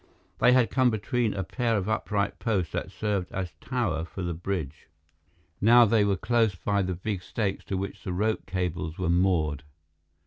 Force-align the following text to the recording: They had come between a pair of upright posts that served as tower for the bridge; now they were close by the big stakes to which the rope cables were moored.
They 0.39 0.53
had 0.53 0.71
come 0.71 0.89
between 0.89 1.35
a 1.35 1.43
pair 1.43 1.77
of 1.77 1.87
upright 1.87 2.39
posts 2.39 2.71
that 2.71 2.89
served 2.89 3.31
as 3.31 3.53
tower 3.61 4.03
for 4.03 4.23
the 4.23 4.33
bridge; 4.33 4.87
now 5.61 5.85
they 5.85 6.03
were 6.03 6.15
close 6.17 6.55
by 6.55 6.81
the 6.81 6.95
big 6.95 7.21
stakes 7.21 7.63
to 7.65 7.77
which 7.77 8.03
the 8.03 8.11
rope 8.11 8.47
cables 8.47 8.97
were 8.97 9.11
moored. 9.11 9.61